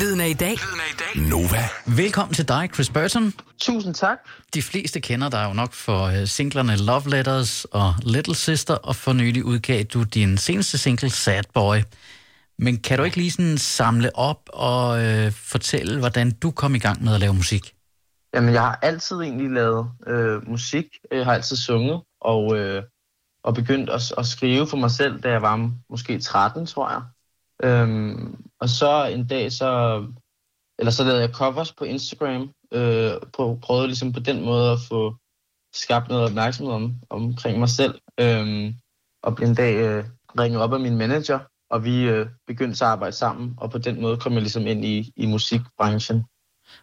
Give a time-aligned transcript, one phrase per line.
[0.00, 0.56] Lyden af i dag.
[1.30, 1.58] Nova.
[1.96, 3.32] Velkommen til dig, Chris Burton.
[3.60, 4.18] Tusind tak.
[4.54, 8.96] De fleste kender dig jo nok for uh, singlerne Love Letters og Little Sister, og
[8.96, 11.76] for nylig udgav du din seneste single, Sad Boy.
[12.58, 16.78] Men kan du ikke lige sådan samle op og uh, fortælle, hvordan du kom i
[16.78, 17.74] gang med at lave musik?
[18.34, 20.86] Jamen, jeg har altid egentlig lavet øh, musik.
[21.10, 22.82] Jeg har altid sunget, og, øh,
[23.44, 27.02] og begyndt at, at skrive for mig selv, da jeg var måske 13, tror jeg.
[27.64, 29.68] Øhm, og så en dag, så,
[30.78, 34.78] eller så lavede jeg covers på Instagram, øh, på, prøvede ligesom på den måde at
[34.88, 35.16] få
[35.74, 37.94] skabt noget opmærksomhed om, omkring mig selv.
[38.20, 38.74] Øhm,
[39.22, 40.04] og blev en dag øh,
[40.38, 41.38] ringet op af min manager,
[41.70, 44.66] og vi øh, begyndte så at arbejde sammen, og på den måde kom jeg ligesom
[44.66, 46.24] ind i, i musikbranchen.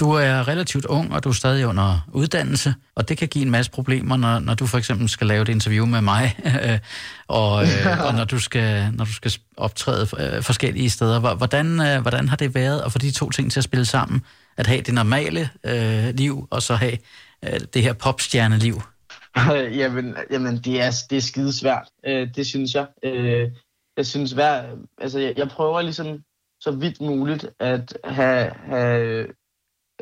[0.00, 3.50] Du er relativt ung, og du er stadig under uddannelse, og det kan give en
[3.50, 6.36] masse problemer, når, når du for eksempel skal lave et interview med mig,
[7.28, 11.34] og, øh, og når du skal, når du skal optræde øh, forskellige steder.
[11.34, 14.22] Hvordan, øh, hvordan har det været at få de to ting til at spille sammen?
[14.56, 16.98] At have det normale øh, liv, og så have
[17.44, 18.82] øh, det her popstjerneliv?
[19.80, 22.86] jamen, jamen det, er, det er skidesvært, øh, det synes jeg.
[23.04, 23.50] Øh,
[23.96, 24.62] jeg synes, hver,
[25.00, 26.06] altså, jeg, jeg prøver ligesom
[26.60, 29.26] så vidt muligt at have, have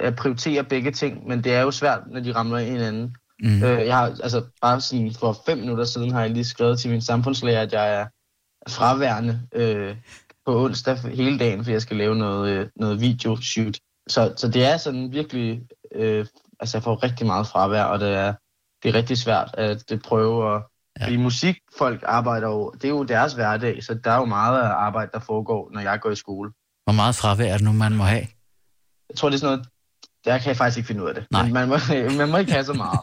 [0.03, 3.17] at prioritere begge ting, men det er jo svært, når de ramler hinanden.
[3.42, 3.62] Mm.
[3.62, 6.91] Øh, jeg har, altså, bare sådan for fem minutter siden har jeg lige skrevet til
[6.91, 8.06] min samfundslærer, at jeg er
[8.69, 9.97] fraværende øh,
[10.47, 13.78] på onsdag hele dagen, for jeg skal lave noget, øh, noget video-shoot.
[14.08, 15.62] Så, så det er sådan virkelig,
[15.95, 16.27] øh,
[16.61, 18.34] altså jeg får rigtig meget fravær, og det er,
[18.83, 20.62] det er rigtig svært at det prøve at,
[21.00, 21.05] ja.
[21.05, 25.11] fordi musikfolk arbejder jo, det er jo deres hverdag, så der er jo meget arbejde,
[25.14, 26.50] der foregår, når jeg går i skole.
[26.84, 28.27] Hvor meget fravær er det nu, man må have?
[29.08, 29.71] Jeg tror, det er sådan noget
[30.24, 31.24] der kan jeg faktisk ikke finde ud af det.
[31.30, 31.42] Nej.
[31.42, 31.76] Men man må,
[32.18, 33.00] man må ikke have så meget.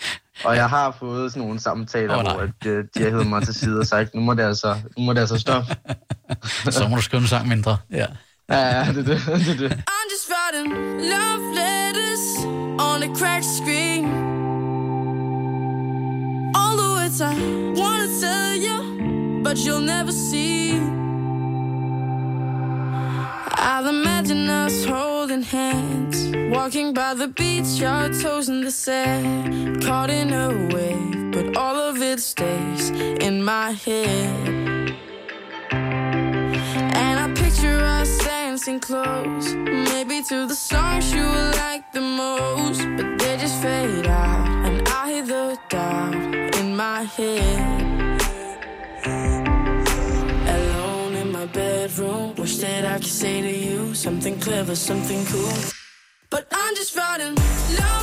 [0.46, 3.42] og jeg har fået sådan nogle samtaler, oh, hvor at, de, de har heddet mig
[3.42, 5.76] til side og sagt, nu må det altså, nu må det altså stoppe.
[6.70, 7.76] så må du skrive en sang mindre.
[7.90, 8.06] Ja,
[8.50, 9.46] ja, ja det er det.
[9.46, 9.72] det, det.
[9.72, 10.74] I'm just writing
[11.14, 12.44] love letters
[12.88, 14.04] on a cracked screen.
[16.54, 17.32] All the words I
[17.80, 18.76] wanna tell you,
[19.44, 20.72] but you'll never see.
[23.64, 25.11] I'll imagine us holding
[25.52, 31.56] hands, walking by the beach, your toes in the sand, caught in a wave, but
[31.56, 32.88] all of it stays
[33.28, 34.96] in my head.
[35.70, 42.80] And I picture us dancing close, maybe to the songs you would like the most,
[42.96, 47.81] but they just fade out, and I hear the doubt in my head.
[51.62, 52.34] Bedroom.
[52.36, 55.58] Wish that I could say to you something clever, something cool.
[56.30, 57.34] But I'm just running
[57.80, 58.01] love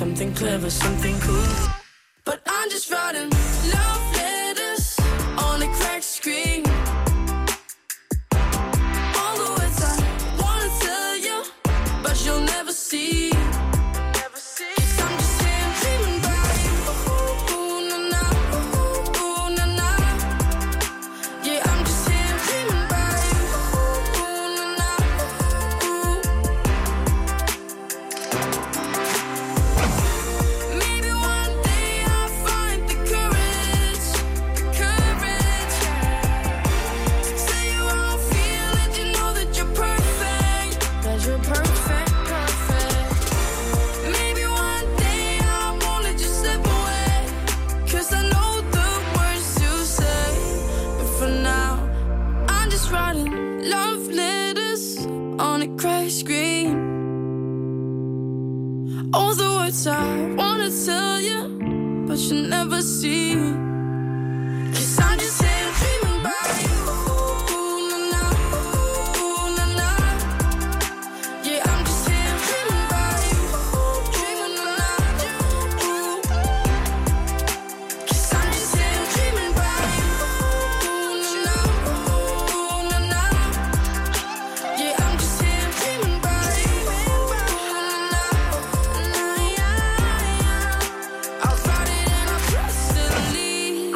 [0.00, 1.68] something clever, something cool.
[2.24, 3.30] But I'm just writing
[3.74, 4.96] love letters
[5.46, 6.62] on a cracked screen.
[9.20, 9.94] All the words I
[10.42, 11.38] wanna tell you,
[12.02, 13.09] but you'll never see.
[52.90, 55.06] writing love letters
[55.38, 56.68] on a crash screen.
[59.14, 63.34] All the words I wanna tell you, but you never see.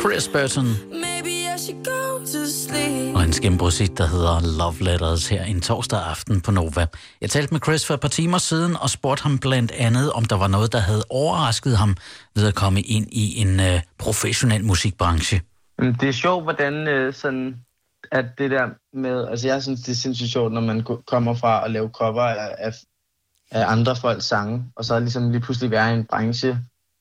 [0.05, 0.67] Chris Burton.
[3.17, 6.87] Og en skæmbrosigt, der hedder Love Letters her en torsdag aften på Nova.
[7.21, 10.25] Jeg talte med Chris for et par timer siden og spurgte ham blandt andet, om
[10.25, 11.97] der var noget, der havde overrasket ham
[12.35, 15.41] ved at komme ind i en uh, professionel musikbranche.
[15.79, 17.57] Det er sjovt, hvordan uh, sådan,
[18.13, 21.65] at det der med, altså jeg synes, det er sindssygt sjovt, når man kommer fra
[21.65, 22.73] at lave cover af, af,
[23.51, 26.59] af andre folks sange, og så ligesom lige pludselig være i en branche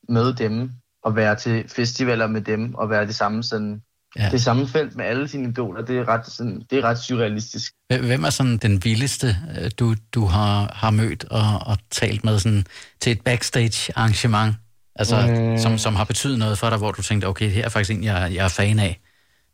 [0.09, 0.71] med dem,
[1.03, 3.81] og være til festivaler med dem, og være det samme sådan,
[4.19, 4.29] ja.
[4.31, 7.73] det samme felt med alle sine idoler, det er ret, sådan, det er ret surrealistisk.
[7.87, 12.39] Hvem er sådan den vildeste, øh, du, du har, har mødt og, og talt med
[12.39, 12.65] sådan,
[13.01, 14.55] til et backstage arrangement?
[14.95, 15.57] Altså, mm.
[15.57, 18.03] som, som har betydet noget for dig, hvor du tænkte, okay, her er faktisk en,
[18.03, 18.99] jeg, jeg er fan af.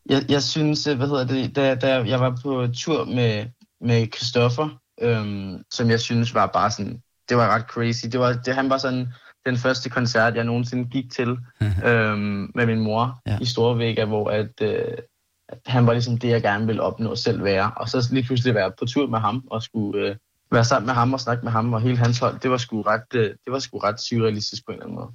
[0.10, 3.46] Jeg, jeg synes, øh, hvad hedder det, da, da jeg var på tur med,
[3.82, 4.70] med Christoffer,
[5.02, 8.06] øhm, som jeg synes var bare sådan, det var ret crazy.
[8.06, 9.08] Det var, det, han var sådan
[9.50, 11.38] den første koncert, jeg nogensinde gik til
[11.86, 13.38] øhm, med min mor ja.
[13.42, 14.98] i Storvægga, hvor at, øh,
[15.50, 17.72] at han var ligesom det, jeg gerne ville opnå selv være.
[17.76, 20.16] Og så lige pludselig være på tur med ham og skulle øh,
[20.52, 22.82] være sammen med ham og snakke med ham og hele hans hold, det var sgu
[22.82, 25.12] ret, øh, det var sgu ret surrealistisk på en eller anden måde.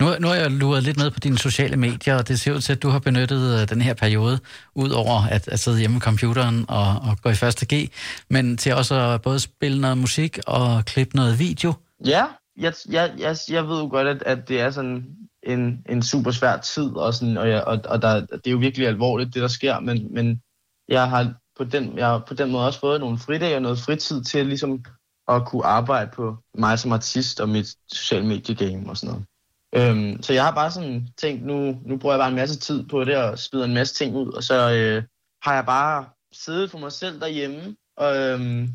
[0.00, 2.60] Nu, nu har jeg luret lidt med på dine sociale medier, og det ser ud
[2.60, 4.38] til, at du har benyttet øh, den her periode,
[4.74, 7.90] ud over at, at sidde hjemme med computeren og, og gå i første G,
[8.30, 11.74] men til også at både spille noget musik og klippe noget video.
[12.06, 12.24] Ja,
[12.58, 16.30] jeg, jeg, jeg, jeg ved jo godt, at, at det er sådan en, en super
[16.30, 19.42] svær tid, og, sådan, og, jeg, og, og der, det er jo virkelig alvorligt, det
[19.42, 20.42] der sker, men, men
[20.88, 23.78] jeg har på den, jeg har på den måde også fået nogle fridage og noget
[23.78, 24.84] fritid til ligesom
[25.28, 29.26] at kunne arbejde på mig som artist og mit social media game og sådan noget.
[29.74, 32.86] Øhm, så jeg har bare sådan tænkt, nu, nu bruger jeg bare en masse tid
[32.86, 35.02] på det og spider en masse ting ud, og så øh,
[35.42, 38.68] har jeg bare siddet for mig selv derhjemme og, øhm,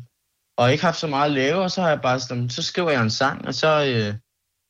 [0.56, 2.90] og ikke haft så meget at lave, og så har jeg bare sådan, så skriver
[2.90, 4.14] jeg en sang, og så øh,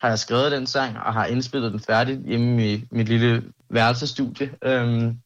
[0.01, 4.51] har jeg skrevet den sang og har indspillet den færdigt hjemme i mit lille værelsestudie.
[4.65, 5.19] Øhm,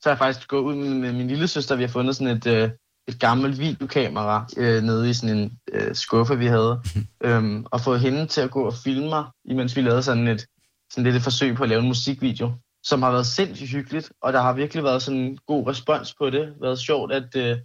[0.00, 2.46] så har jeg faktisk gået ud med min lille søster, vi har fundet sådan et,
[2.46, 2.70] øh,
[3.08, 6.82] et gammelt videokamera øh, nede i sådan en øh, skuffe, vi havde,
[7.26, 10.46] øhm, og fået hende til at gå og filme mig, imens vi lavede sådan et,
[10.90, 12.52] sådan lidt et forsøg på at lave en musikvideo,
[12.82, 16.30] som har været sindssygt hyggeligt, og der har virkelig været sådan en god respons på
[16.30, 16.54] det.
[16.60, 17.58] været sjovt at, øh,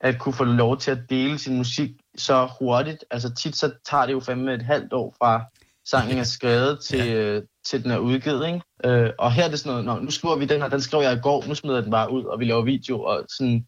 [0.00, 3.04] at kunne få lov til at dele sin musik så hurtigt.
[3.10, 5.44] Altså tit så tager det jo fandme et halvt år fra
[5.84, 7.14] sangen er skrevet til, ja.
[7.14, 8.62] øh, til den er udgivet, ikke?
[8.84, 11.12] Øh, og her er det sådan noget, nu skriver vi den her, den skrev jeg
[11.12, 13.66] i går, nu smider jeg den bare ud, og vi laver video, og sådan,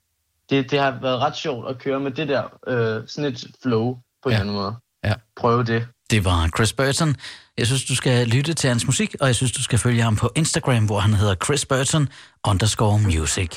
[0.50, 3.98] det, det har været ret sjovt at køre med det der, øh, sådan et flow
[4.22, 4.40] på en ja.
[4.40, 4.74] anden måde.
[5.04, 5.14] Ja.
[5.36, 5.86] Prøve det.
[6.10, 7.16] Det var Chris Burton.
[7.58, 10.16] Jeg synes, du skal lytte til hans musik, og jeg synes, du skal følge ham
[10.16, 12.08] på Instagram, hvor han hedder Chris Burton
[12.46, 13.50] underscore music.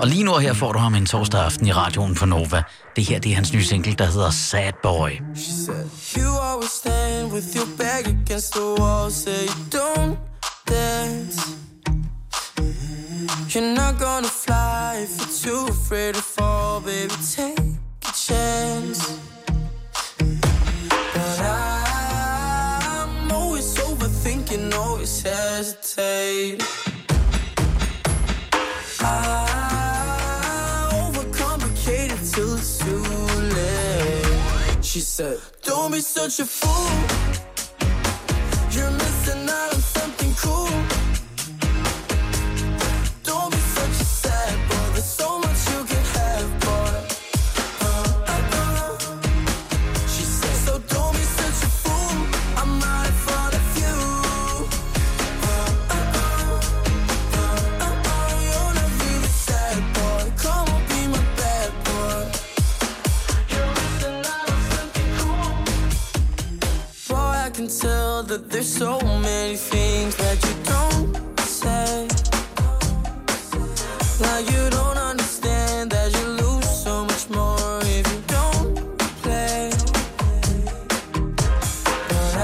[0.00, 2.62] Og lige nu her får du ham en torsdag aften i radioen på Nova.
[2.96, 5.10] Det her det er hans nye single, der hedder Sad Boy.
[5.36, 5.84] She said,
[6.16, 10.16] you always stand with your back against the wall, say you don't
[10.68, 11.60] dance.
[13.52, 17.59] You're not gonna fly if you're too afraid to fall, baby, take
[35.00, 37.29] She said, Don't be such a fool.
[68.40, 72.08] That there's so many things that you don't say.
[74.20, 79.70] Like you don't understand that you lose so much more if you don't play.
[82.08, 82.36] But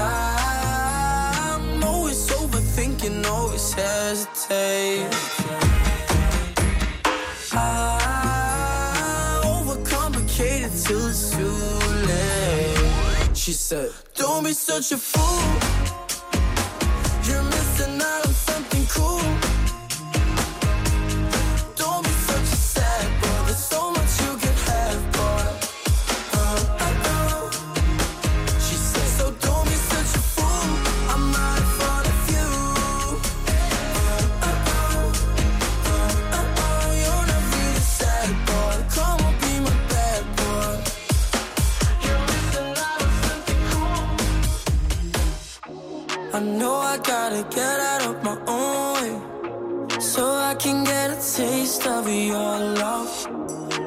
[1.01, 5.09] I'm always overthinking, always hesitate.
[7.53, 11.57] I overcomplicate it till it's too
[12.09, 13.37] late.
[13.37, 15.66] She said, Don't be such a fool
[18.33, 19.46] something cool.
[47.43, 52.59] gotta get out of my own way so I can get a taste of your
[52.83, 53.27] love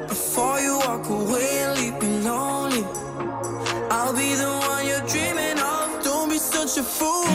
[0.07, 2.83] before you walk away and leave me lonely.
[3.89, 6.03] I'll be the one you're dreaming of.
[6.03, 7.27] Don't be such a fool.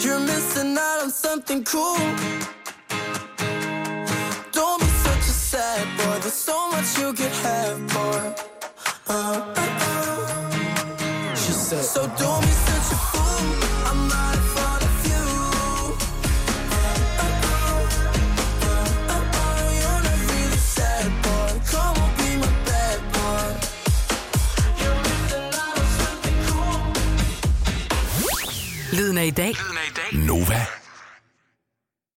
[0.00, 1.98] You're missing out on something cool.
[4.52, 6.18] Don't be such a sad boy.
[6.20, 8.34] There's so much you could have, for.
[9.08, 11.34] Uh, uh, uh.
[11.34, 13.22] She said, So don't be such a fool.
[13.86, 14.31] I'm not.
[28.92, 29.46] Lyden af i dag.
[29.46, 30.26] Lyden af i dag.
[30.26, 30.81] Nova.